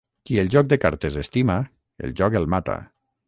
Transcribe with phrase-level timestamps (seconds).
[0.27, 1.59] Qui el joc de cartes estima,
[2.09, 2.79] el joc el mata.